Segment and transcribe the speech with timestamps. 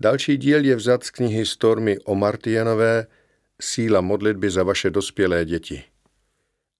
[0.00, 3.06] Další díl je vzat z knihy Stormy o Martianové
[3.62, 5.84] Síla modlitby za vaše dospělé děti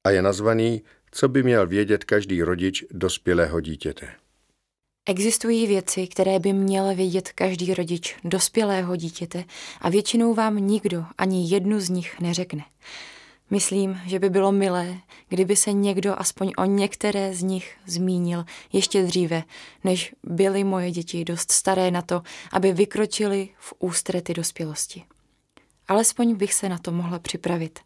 [0.05, 4.09] a je nazvaný Co by měl vědět každý rodič dospělého dítěte.
[5.09, 9.45] Existují věci, které by měl vědět každý rodič dospělého dítěte
[9.81, 12.63] a většinou vám nikdo ani jednu z nich neřekne.
[13.51, 19.03] Myslím, že by bylo milé, kdyby se někdo aspoň o některé z nich zmínil ještě
[19.03, 19.43] dříve,
[19.85, 25.05] než byly moje děti dost staré na to, aby vykročili v ústrety dospělosti.
[25.89, 27.79] Alespoň bych se na to mohla připravit.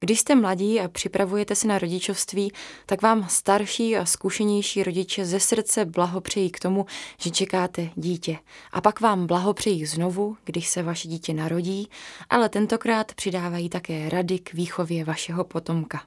[0.00, 2.52] Když jste mladí a připravujete se na rodičovství,
[2.86, 6.86] tak vám starší a zkušenější rodiče ze srdce blahopřejí k tomu,
[7.20, 8.38] že čekáte dítě.
[8.72, 11.88] A pak vám blahopřejí znovu, když se vaše dítě narodí,
[12.30, 16.02] ale tentokrát přidávají také rady k výchově vašeho potomka.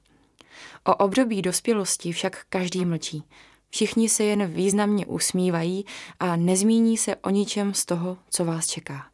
[0.83, 3.23] O období dospělosti však každý mlčí.
[3.69, 5.85] Všichni se jen významně usmívají
[6.19, 9.07] a nezmíní se o ničem z toho, co vás čeká.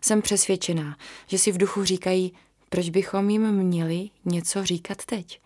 [0.00, 2.32] Jsem přesvědčená, že si v duchu říkají,
[2.70, 5.40] proč bychom jim měli něco říkat teď?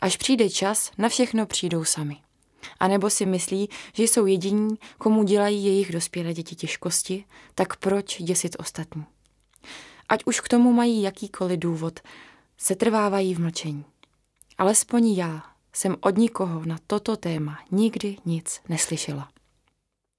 [0.00, 2.16] Až přijde čas, na všechno přijdou sami.
[2.80, 8.22] A nebo si myslí, že jsou jediní, komu dělají jejich dospělé děti těžkosti, tak proč
[8.22, 9.04] děsit ostatní?
[10.08, 12.00] Ať už k tomu mají jakýkoliv důvod,
[12.58, 13.84] se trvávají v mlčení.
[14.58, 19.28] Alespoň já jsem od nikoho na toto téma nikdy nic neslyšela.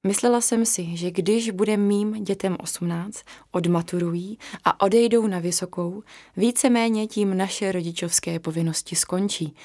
[0.07, 6.03] Myslela jsem si, že když bude mým dětem 18, odmaturují a odejdou na vysokou,
[6.37, 9.55] víceméně tím naše rodičovské povinnosti skončí.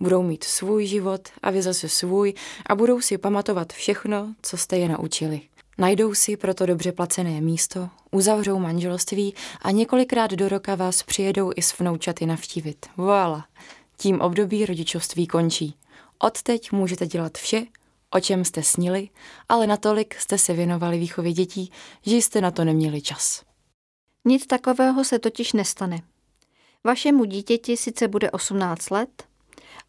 [0.00, 2.34] Budou mít svůj život a vy zase svůj
[2.66, 5.40] a budou si pamatovat všechno, co jste je naučili.
[5.78, 11.62] Najdou si proto dobře placené místo, uzavřou manželství a několikrát do roka vás přijedou i
[11.62, 12.86] s vnoučaty navštívit.
[12.96, 13.44] Voilà,
[13.96, 15.74] tím období rodičovství končí.
[16.18, 17.66] Odteď můžete dělat vše,
[18.16, 19.08] o čem jste snili,
[19.48, 21.72] ale natolik jste se věnovali výchově dětí,
[22.02, 23.42] že jste na to neměli čas.
[24.24, 26.02] Nic takového se totiž nestane.
[26.84, 29.24] Vašemu dítěti sice bude 18 let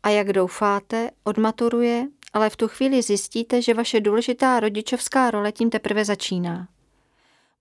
[0.04, 5.70] a jak doufáte, odmaturuje, ale v tu chvíli zjistíte, že vaše důležitá rodičovská role tím
[5.70, 6.68] teprve začíná.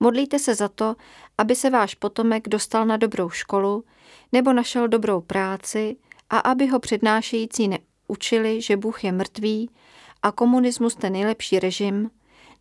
[0.00, 0.96] Modlíte se za to,
[1.38, 3.84] aby se váš potomek dostal na dobrou školu
[4.32, 5.96] nebo našel dobrou práci
[6.30, 9.70] a aby ho přednášející neučili, že Bůh je mrtvý
[10.26, 12.10] a komunismus ten nejlepší režim,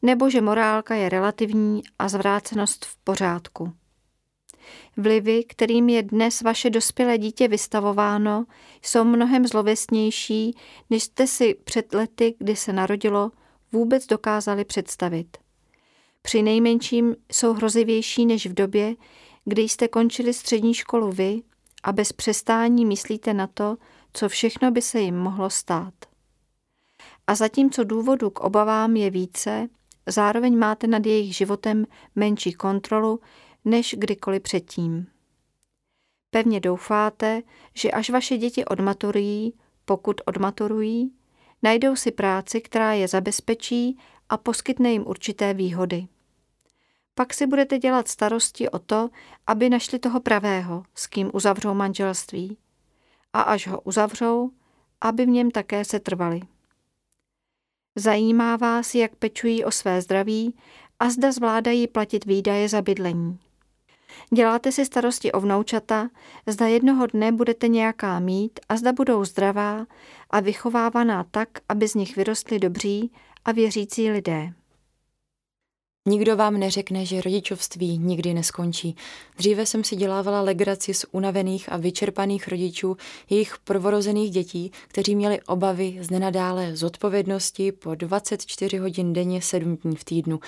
[0.02, 3.74] nebo že morálka je relativní a zvrácenost v pořádku.
[4.98, 8.46] Vlivy, kterým je dnes vaše dospělé dítě vystavováno,
[8.82, 10.58] jsou mnohem zlověstnější,
[10.90, 13.32] než jste si před lety, kdy se narodilo,
[13.72, 15.38] vůbec dokázali představit.
[16.22, 18.96] Při nejmenším jsou hrozivější než v době,
[19.46, 21.42] kdy jste končili střední školu vy
[21.84, 23.78] a bez přestání myslíte na to,
[24.14, 25.94] co všechno by se jim mohlo stát.
[27.28, 29.68] A zatímco důvodu k obavám je více,
[30.08, 33.20] zároveň máte nad jejich životem menší kontrolu
[33.66, 35.08] než kdykoliv předtím.
[36.30, 37.42] Pevně doufáte,
[37.74, 39.54] že až vaše děti odmaturují,
[39.86, 41.14] pokud odmaturují,
[41.64, 43.98] najdou si práci, která je zabezpečí
[44.30, 46.08] a poskytne jim určité výhody.
[47.16, 49.10] Pak si budete dělat starosti o to,
[49.48, 52.58] aby našli toho pravého, s kým uzavřou manželství.
[53.34, 54.52] A až ho uzavřou,
[55.02, 56.42] aby v něm také se trvali.
[57.96, 60.56] Zajímá vás, jak pečují o své zdraví
[61.00, 63.40] a zda zvládají platit výdaje za bydlení.
[64.34, 66.10] Děláte si starosti o vnoučata,
[66.48, 69.86] zda jednoho dne budete nějaká mít a zda budou zdravá
[70.30, 73.12] a vychovávaná tak, aby z nich vyrostli dobří
[73.46, 74.54] a věřící lidé.
[76.10, 78.96] Nikdo vám neřekne, že rodičovství nikdy neskončí.
[79.38, 82.98] Dříve jsem si dělávala legraci z unavených a vyčerpaných rodičů,
[83.30, 89.96] jejich prvorozených dětí, kteří měli obavy z nenadále zodpovědnosti po 24 hodin denně 7 dní
[89.96, 90.40] v týdnu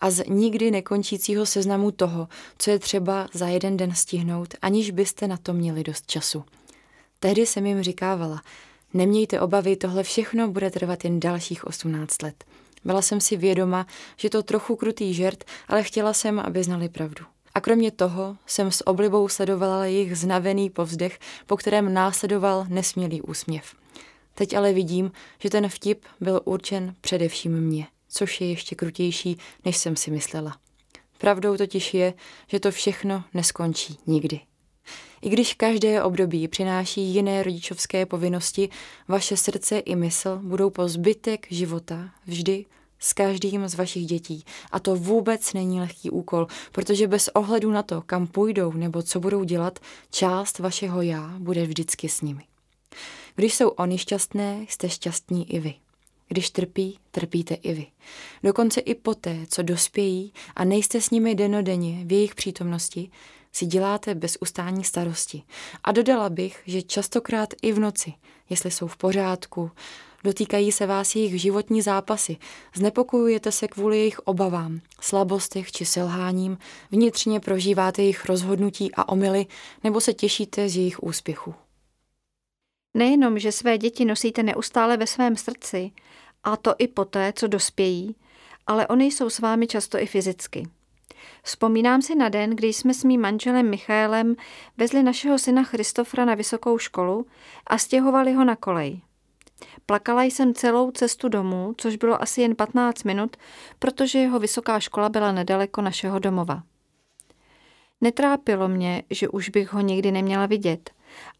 [0.00, 2.28] a z nikdy nekončícího seznamu toho,
[2.58, 6.44] co je třeba za jeden den stihnout, aniž byste na to měli dost času.
[7.20, 8.42] Tehdy jsem jim říkávala,
[8.94, 12.44] nemějte obavy, tohle všechno bude trvat jen dalších 18 let.
[12.86, 13.86] Byla jsem si vědoma,
[14.16, 17.24] že to trochu krutý žert, ale chtěla jsem, aby znali pravdu.
[17.54, 23.74] A kromě toho jsem s oblibou sledovala jejich znavený povzdech, po kterém následoval nesmělý úsměv.
[24.34, 29.76] Teď ale vidím, že ten vtip byl určen především mně, což je ještě krutější, než
[29.76, 30.56] jsem si myslela.
[31.18, 32.14] Pravdou totiž je,
[32.46, 34.40] že to všechno neskončí nikdy.
[35.22, 38.68] I když každé období přináší jiné rodičovské povinnosti,
[39.08, 42.64] vaše srdce i mysl budou po zbytek života vždy
[42.98, 44.44] s každým z vašich dětí.
[44.72, 49.20] A to vůbec není lehký úkol, protože bez ohledu na to, kam půjdou nebo co
[49.20, 49.78] budou dělat,
[50.10, 52.44] část vašeho já bude vždycky s nimi.
[53.34, 55.74] Když jsou oni šťastné, jste šťastní i vy.
[56.28, 57.86] Když trpí, trpíte i vy.
[58.42, 63.10] Dokonce i poté, co dospějí a nejste s nimi denodenně v jejich přítomnosti,
[63.52, 65.42] si děláte bez ustání starosti.
[65.84, 68.12] A dodala bych, že častokrát i v noci,
[68.50, 69.70] jestli jsou v pořádku,
[70.26, 72.36] dotýkají se vás jejich životní zápasy,
[72.74, 76.58] znepokojujete se kvůli jejich obavám, slabostech či selháním,
[76.90, 79.46] vnitřně prožíváte jejich rozhodnutí a omily
[79.84, 81.54] nebo se těšíte z jejich úspěchů.
[82.94, 85.90] Nejenom, že své děti nosíte neustále ve svém srdci,
[86.44, 88.16] a to i poté, co dospějí,
[88.66, 90.68] ale oni jsou s vámi často i fyzicky.
[91.42, 94.36] Vzpomínám si na den, kdy jsme s mým manželem Michaelem
[94.76, 97.26] vezli našeho syna Christofra na vysokou školu
[97.66, 99.00] a stěhovali ho na kolej.
[99.86, 103.36] Plakala jsem celou cestu domů, což bylo asi jen 15 minut,
[103.78, 106.62] protože jeho vysoká škola byla nedaleko našeho domova.
[108.00, 110.90] Netrápilo mě, že už bych ho nikdy neměla vidět,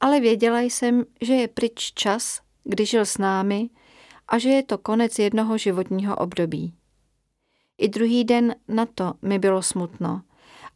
[0.00, 3.70] ale věděla jsem, že je pryč čas, kdy žil s námi
[4.28, 6.74] a že je to konec jednoho životního období.
[7.78, 10.22] I druhý den na to mi bylo smutno,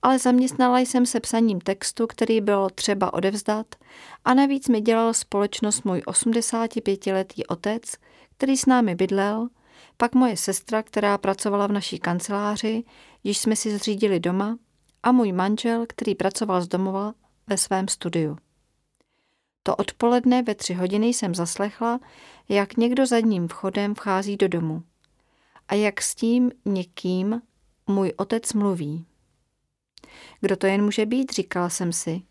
[0.02, 3.66] ale zaměstnala jsem se psaním textu, který bylo třeba odevzdat
[4.24, 7.82] a navíc mi dělal společnost můj 85-letý otec,
[8.36, 9.48] který s námi bydlel,
[9.96, 12.84] pak moje sestra, která pracovala v naší kanceláři,
[13.24, 14.58] již jsme si zřídili doma,
[15.02, 17.14] a můj manžel, který pracoval z domova
[17.46, 18.36] ve svém studiu.
[19.62, 22.00] To odpoledne ve tři hodiny jsem zaslechla,
[22.48, 24.82] jak někdo zadním vchodem vchází do domu
[25.68, 27.42] a jak s tím někým
[27.86, 29.06] můj otec mluví.
[30.40, 32.22] Kdo to jen může být, říkala jsem si.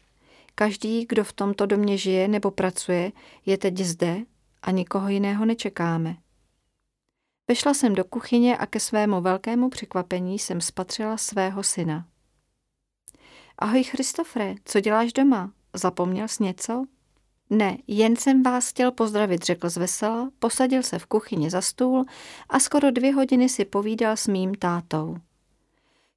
[0.56, 3.12] Každý, kdo v tomto domě žije nebo pracuje,
[3.46, 4.18] je teď zde
[4.62, 6.16] a nikoho jiného nečekáme.
[7.48, 12.06] Vešla jsem do kuchyně a ke svému velkému překvapení jsem spatřila svého syna.
[13.58, 15.52] Ahoj Christofre, co děláš doma?
[15.74, 16.86] Zapomněl jsi něco?
[17.50, 22.06] Ne, jen jsem vás chtěl pozdravit, řekl zvesela, posadil se v kuchyni za stůl
[22.50, 25.18] a skoro dvě hodiny si povídal s mým tátou.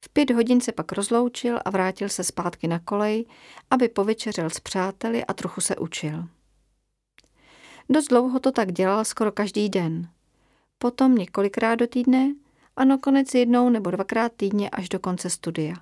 [0.04, 3.24] V pět hodin se pak rozloučil a vrátil se zpátky na kolej,
[3.70, 6.24] aby povečeřel s přáteli a trochu se učil.
[7.90, 10.08] Dost dlouho to tak dělal skoro každý den.
[10.78, 12.34] Potom několikrát do týdne
[12.76, 15.74] a nakonec jednou nebo dvakrát týdně až do konce studia.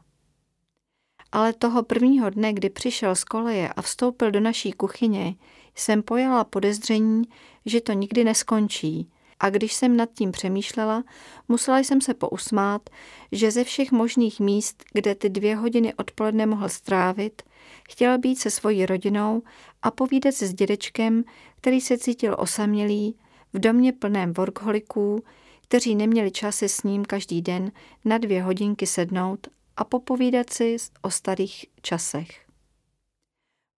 [1.32, 5.34] Ale toho prvního dne, kdy přišel z koleje a vstoupil do naší kuchyně,
[5.74, 7.22] jsem pojala podezření,
[7.66, 9.10] že to nikdy neskončí.
[9.40, 11.04] A když jsem nad tím přemýšlela,
[11.48, 12.90] musela jsem se pousmát,
[13.32, 17.42] že ze všech možných míst, kde ty dvě hodiny odpoledne mohl strávit,
[17.90, 19.42] chtěl být se svojí rodinou
[19.82, 21.24] a povídat se s dědečkem,
[21.56, 23.16] který se cítil osamělý,
[23.52, 25.24] v domě plném workholiků,
[25.62, 27.72] kteří neměli časy s ním každý den
[28.04, 29.46] na dvě hodinky sednout
[29.76, 32.46] a popovídat si o starých časech.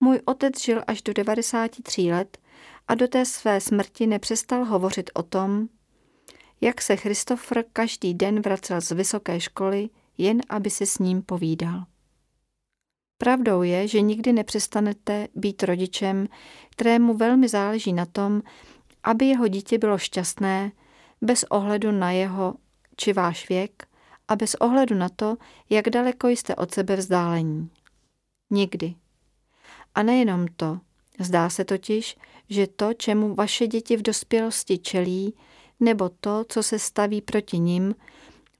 [0.00, 2.38] Můj otec žil až do 93 let
[2.88, 5.68] a do té své smrti nepřestal hovořit o tom,
[6.60, 9.88] jak se Christopher každý den vracel z vysoké školy,
[10.18, 11.84] jen aby se s ním povídal.
[13.18, 16.28] Pravdou je, že nikdy nepřestanete být rodičem,
[16.70, 18.42] kterému velmi záleží na tom,
[19.02, 20.72] aby jeho dítě bylo šťastné,
[21.20, 22.54] bez ohledu na jeho
[22.96, 23.86] či váš věk
[24.28, 25.36] a bez ohledu na to,
[25.70, 27.70] jak daleko jste od sebe vzdálení.
[28.50, 28.94] Nikdy.
[29.94, 30.80] A nejenom to.
[31.20, 32.16] Zdá se totiž,
[32.48, 35.34] že to, čemu vaše děti v dospělosti čelí,
[35.80, 37.94] nebo to, co se staví proti nim,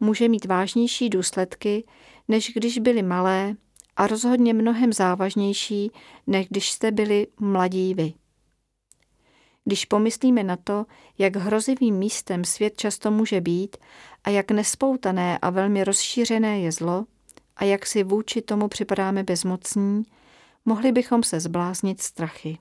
[0.00, 1.84] může mít vážnější důsledky,
[2.28, 3.56] než když byly malé
[3.96, 5.90] a rozhodně mnohem závažnější,
[6.26, 8.14] než když jste byli mladí vy.
[9.64, 10.86] Když pomyslíme na to,
[11.18, 13.76] jak hrozivým místem svět často může být
[14.24, 17.04] a jak nespoutané a velmi rozšířené je zlo
[17.56, 20.02] a jak si vůči tomu připadáme bezmocní,
[20.64, 22.58] mohli bychom se zbláznit strachy.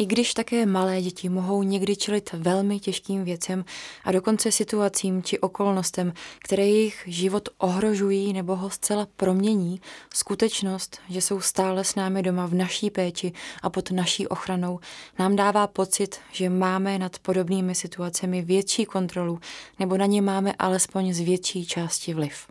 [0.00, 3.64] I když také malé děti mohou někdy čelit velmi těžkým věcem
[4.04, 9.80] a dokonce situacím či okolnostem, které jejich život ohrožují nebo ho zcela promění,
[10.14, 13.32] skutečnost, že jsou stále s námi doma v naší péči
[13.62, 14.80] a pod naší ochranou,
[15.18, 19.40] nám dává pocit, že máme nad podobnými situacemi větší kontrolu
[19.78, 22.46] nebo na ně máme alespoň z větší části vliv.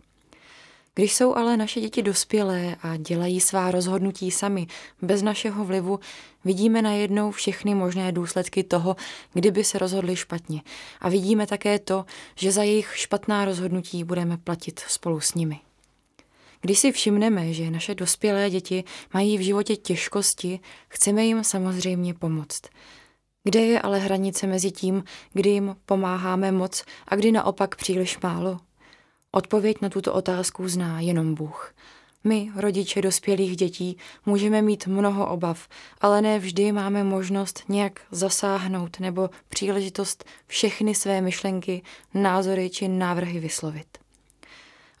[0.94, 4.66] Když jsou ale naše děti dospělé a dělají svá rozhodnutí sami,
[5.02, 6.00] bez našeho vlivu,
[6.44, 8.96] vidíme najednou všechny možné důsledky toho,
[9.32, 10.62] kdyby se rozhodli špatně.
[11.00, 12.04] A vidíme také to,
[12.34, 15.60] že za jejich špatná rozhodnutí budeme platit spolu s nimi.
[16.60, 22.62] Když si všimneme, že naše dospělé děti mají v životě těžkosti, chceme jim samozřejmě pomoct.
[23.44, 28.58] Kde je ale hranice mezi tím, kdy jim pomáháme moc a kdy naopak příliš málo?
[29.32, 31.74] Odpověď na tuto otázku zná jenom Bůh.
[32.24, 33.96] My, rodiče dospělých dětí,
[34.26, 35.68] můžeme mít mnoho obav,
[36.00, 41.82] ale ne vždy máme možnost nějak zasáhnout nebo příležitost všechny své myšlenky,
[42.14, 43.98] názory či návrhy vyslovit.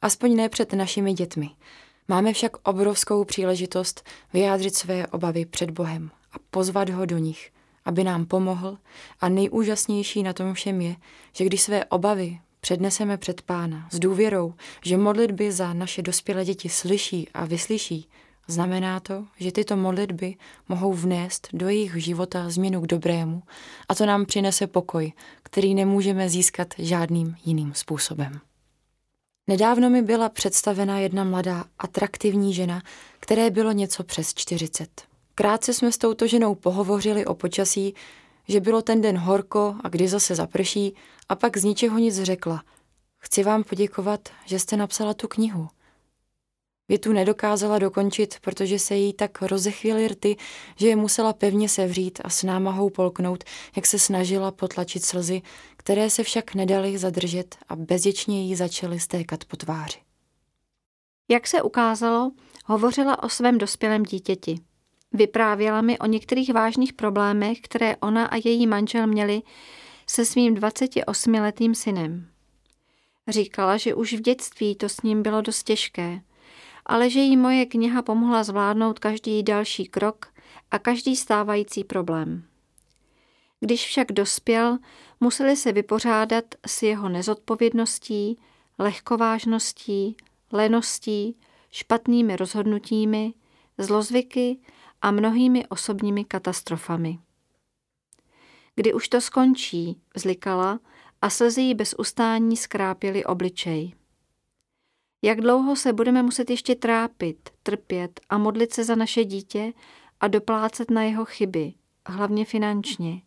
[0.02, 1.50] Aspoň ne před našimi dětmi.
[2.08, 7.52] Máme však obrovskou příležitost vyjádřit své obavy před Bohem a pozvat ho do nich,
[7.84, 8.78] aby nám pomohl
[9.20, 10.96] a nejúžasnější na tom všem je,
[11.32, 16.68] že když své obavy předneseme před pána s důvěrou, že modlitby za naše dospělé děti
[16.68, 18.08] slyší a vyslyší,
[18.48, 20.34] znamená to, že tyto modlitby
[20.68, 23.42] mohou vnést do jejich života změnu k dobrému
[23.88, 25.12] a to nám přinese pokoj,
[25.42, 28.40] který nemůžeme získat žádným jiným způsobem.
[29.48, 32.82] Nedávno mi byla představena jedna mladá, atraktivní žena,
[33.20, 35.02] které bylo něco přes 40.
[35.34, 37.94] Krátce jsme s touto ženou pohovořili o počasí,
[38.50, 40.94] že bylo ten den horko a kdy zase zaprší
[41.28, 42.62] a pak z ničeho nic řekla.
[43.18, 45.68] Chci vám poděkovat, že jste napsala tu knihu.
[46.88, 50.36] Větu nedokázala dokončit, protože se jí tak rozechvěly rty,
[50.76, 53.44] že je musela pevně sevřít a s námahou polknout,
[53.76, 55.42] jak se snažila potlačit slzy,
[55.76, 59.98] které se však nedaly zadržet a bezděčně jí začaly stékat po tváři.
[61.28, 62.30] Jak se ukázalo,
[62.66, 64.69] hovořila o svém dospělém dítěti.
[65.12, 69.42] Vyprávěla mi o některých vážných problémech, které ona a její manžel měli
[70.06, 72.28] se svým 28-letým synem.
[73.28, 76.20] Říkala, že už v dětství to s ním bylo dost těžké,
[76.86, 80.32] ale že jí moje kniha pomohla zvládnout každý další krok
[80.70, 82.44] a každý stávající problém.
[83.60, 84.78] Když však dospěl,
[85.20, 88.38] museli se vypořádat s jeho nezodpovědností,
[88.78, 90.16] lehkovážností,
[90.52, 91.36] leností,
[91.70, 93.34] špatnými rozhodnutími,
[93.78, 94.58] zlozvyky
[95.02, 97.18] a mnohými osobními katastrofami.
[98.74, 100.80] Kdy už to skončí, zlikala
[101.22, 103.94] a slzy jí bez ustání skrápily obličej.
[105.22, 109.72] Jak dlouho se budeme muset ještě trápit, trpět a modlit se za naše dítě
[110.20, 111.74] a doplácet na jeho chyby,
[112.06, 113.22] hlavně finančně.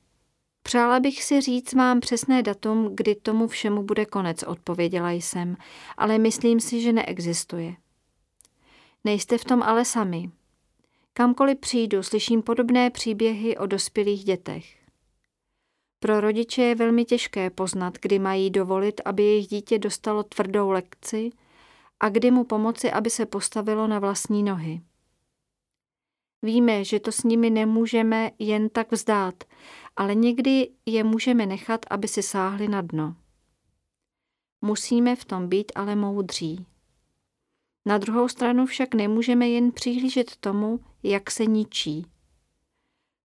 [0.64, 5.58] Přála bych si říct mám přesné datum, kdy tomu všemu bude konec, odpověděla jsem,
[5.98, 7.76] ale myslím si, že neexistuje.
[9.04, 10.32] Nejste v tom ale sami.
[11.14, 14.84] Kamkoliv přijdu, slyším podobné příběhy o dospělých dětech.
[16.00, 21.30] Pro rodiče je velmi těžké poznat, kdy mají dovolit, aby jejich dítě dostalo tvrdou lekci
[22.00, 24.82] a kdy mu pomoci, aby se postavilo na vlastní nohy.
[26.42, 29.44] Víme, že to s nimi nemůžeme jen tak vzdát,
[29.96, 33.16] ale někdy je můžeme nechat, aby si sáhli na dno.
[34.62, 36.66] Musíme v tom být ale moudří.
[37.86, 42.06] Na druhou stranu však nemůžeme jen přihlížet tomu, jak se ničí.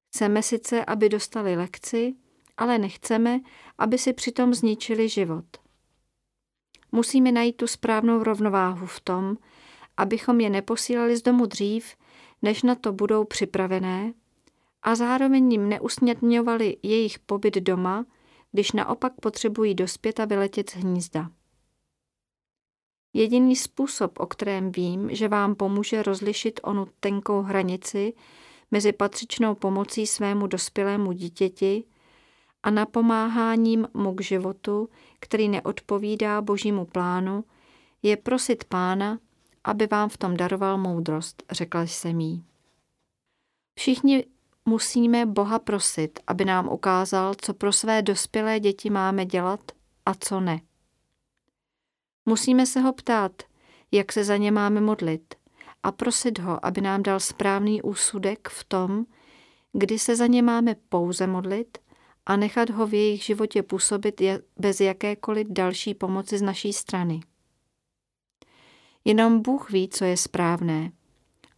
[0.08, 2.14] Chceme sice, aby dostali lekci,
[2.56, 3.40] ale nechceme,
[3.78, 5.44] aby si přitom zničili život.
[6.92, 9.36] Musíme najít tu správnou rovnováhu v tom,
[9.96, 11.96] abychom je neposílali z domu dřív,
[12.42, 14.12] než na to budou připravené,
[14.82, 18.06] a zároveň jim neusmětňovali jejich pobyt doma,
[18.52, 21.30] když naopak potřebují dospět a vyletět z hnízda.
[23.18, 28.14] Jediný způsob, o kterém vím, že vám pomůže rozlišit onu tenkou hranici
[28.70, 31.84] mezi patřičnou pomocí svému dospělému dítěti
[32.62, 34.88] a napomáháním mu k životu,
[35.20, 37.44] který neodpovídá božímu plánu,
[38.02, 39.18] je prosit pána,
[39.64, 42.44] aby vám v tom daroval moudrost, řekla jsem jí.
[43.78, 44.24] Všichni
[44.64, 49.60] musíme Boha prosit, aby nám ukázal, co pro své dospělé děti máme dělat
[50.06, 50.60] a co ne.
[52.28, 53.42] Musíme se ho ptát,
[53.92, 55.34] jak se za ně máme modlit
[55.82, 59.04] a prosit ho, aby nám dal správný úsudek v tom,
[59.72, 61.78] kdy se za ně máme pouze modlit
[62.26, 64.22] a nechat ho v jejich životě působit
[64.56, 67.20] bez jakékoliv další pomoci z naší strany.
[69.04, 70.92] Jenom Bůh ví, co je správné.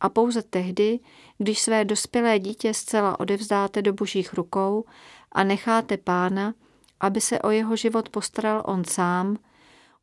[0.00, 1.00] A pouze tehdy,
[1.38, 4.84] když své dospělé dítě zcela odevzdáte do božích rukou
[5.32, 6.54] a necháte pána,
[7.00, 9.36] aby se o jeho život postaral on sám,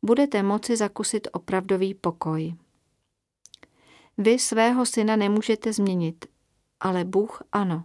[0.02, 2.54] budete moci zakusit opravdový pokoj.
[4.18, 6.26] Vy svého syna nemůžete změnit,
[6.80, 7.84] ale Bůh ano.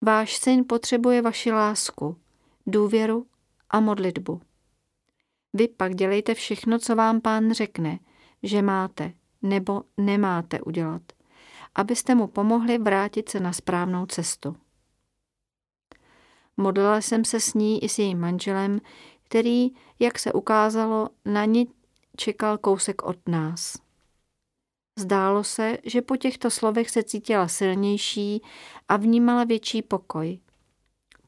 [0.00, 2.16] Váš syn potřebuje vaši lásku,
[2.66, 3.26] důvěru
[3.70, 4.40] a modlitbu.
[5.52, 7.98] Vy pak dělejte všechno, co vám pán řekne,
[8.42, 11.02] že máte nebo nemáte udělat,
[11.74, 14.56] abyste mu pomohli vrátit se na správnou cestu.
[16.56, 18.80] Modlila jsem se s ní i s jejím manželem,
[19.32, 21.68] který, jak se ukázalo, na ní
[22.16, 23.78] čekal kousek od nás.
[24.98, 28.42] Zdálo se, že po těchto slovech se cítila silnější
[28.88, 30.38] a vnímala větší pokoj.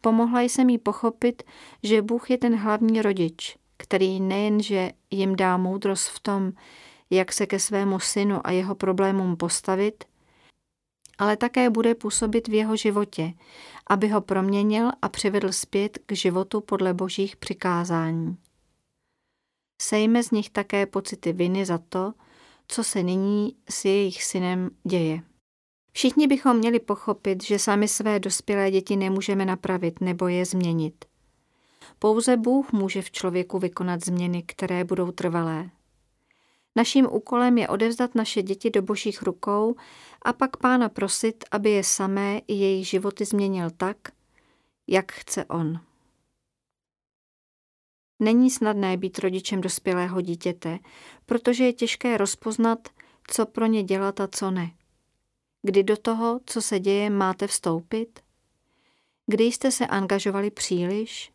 [0.00, 1.42] Pomohla jsem jí pochopit,
[1.82, 6.52] že Bůh je ten hlavní rodič, který nejenže jim dá moudrost v tom,
[7.10, 10.04] jak se ke svému synu a jeho problémům postavit,
[11.18, 13.32] ale také bude působit v jeho životě,
[13.86, 18.36] aby ho proměnil a přivedl zpět k životu podle božích přikázání.
[19.82, 22.12] Sejme z nich také pocity viny za to,
[22.68, 25.22] co se nyní s jejich synem děje.
[25.92, 31.04] Všichni bychom měli pochopit, že sami své dospělé děti nemůžeme napravit nebo je změnit.
[31.98, 35.70] Pouze Bůh může v člověku vykonat změny, které budou trvalé.
[36.76, 39.76] Naším úkolem je odevzdat naše děti do božích rukou
[40.22, 43.96] a pak pána prosit, aby je samé i jejich životy změnil tak,
[44.86, 45.80] jak chce on.
[48.20, 50.78] Není snadné být rodičem dospělého dítěte,
[51.26, 52.88] protože je těžké rozpoznat,
[53.30, 54.70] co pro ně dělat a co ne.
[55.62, 58.20] Kdy do toho, co se děje, máte vstoupit?
[59.26, 61.32] Kdy jste se angažovali příliš?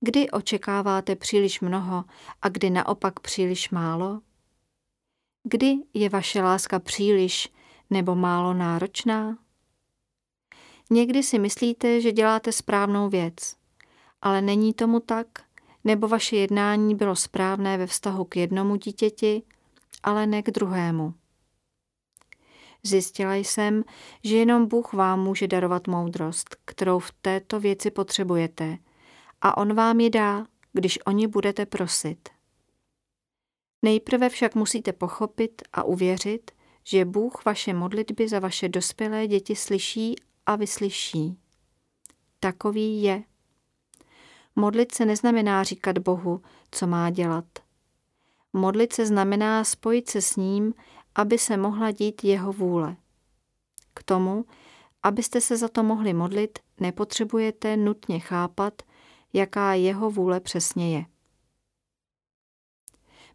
[0.00, 2.04] Kdy očekáváte příliš mnoho
[2.42, 4.20] a kdy naopak příliš málo?
[5.42, 7.48] Kdy je vaše láska příliš
[7.90, 9.38] nebo málo náročná?
[10.90, 13.56] Někdy si myslíte, že děláte správnou věc,
[14.22, 15.26] ale není tomu tak,
[15.84, 19.42] nebo vaše jednání bylo správné ve vztahu k jednomu dítěti,
[20.02, 21.14] ale ne k druhému.
[22.82, 23.84] Zjistila jsem,
[24.24, 28.78] že jenom Bůh vám může darovat moudrost, kterou v této věci potřebujete,
[29.40, 32.28] a On vám ji dá, když o ní budete prosit.
[33.82, 36.50] Nejprve však musíte pochopit a uvěřit,
[36.84, 41.38] že Bůh vaše modlitby za vaše dospělé děti slyší a vyslyší.
[42.40, 43.22] Takový je.
[44.56, 47.44] Modlit se neznamená říkat Bohu, co má dělat.
[48.52, 50.74] Modlit se znamená spojit se s ním,
[51.14, 52.96] aby se mohla dít jeho vůle.
[53.94, 54.44] K tomu,
[55.02, 58.82] abyste se za to mohli modlit, nepotřebujete nutně chápat,
[59.32, 61.04] jaká jeho vůle přesně je.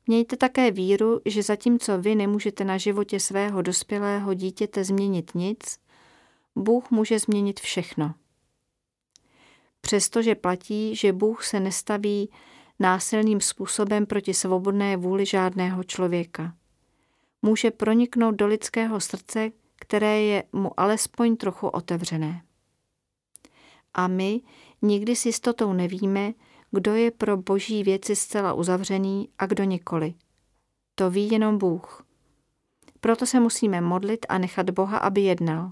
[0.07, 5.79] Mějte také víru, že zatímco vy nemůžete na životě svého dospělého dítěte změnit nic,
[6.55, 8.13] Bůh může změnit všechno.
[9.81, 12.29] Přestože platí, že Bůh se nestaví
[12.79, 16.55] násilným způsobem proti svobodné vůli žádného člověka.
[17.41, 22.41] Může proniknout do lidského srdce, které je mu alespoň trochu otevřené.
[23.93, 24.41] A my
[24.87, 26.33] nikdy s jistotou nevíme,
[26.71, 30.13] kdo je pro boží věci zcela uzavřený a kdo nikoli.
[30.95, 32.05] To ví jenom Bůh.
[33.01, 35.69] Proto se musíme modlit a nechat Boha, aby jednal.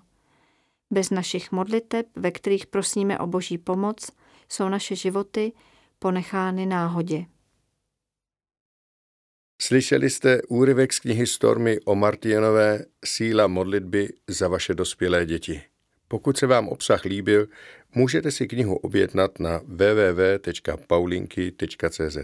[0.91, 4.11] Bez našich modliteb, ve kterých prosíme o boží pomoc,
[4.49, 5.53] jsou naše životy
[5.99, 7.25] ponechány náhodě.
[9.61, 15.72] Slyšeli jste úryvek z knihy Stormy o Martianové Síla modlitby za vaše dospělé děti.
[16.13, 17.47] Pokud se vám obsah líbil,
[17.95, 22.17] můžete si knihu objednat na www.paulinky.cz.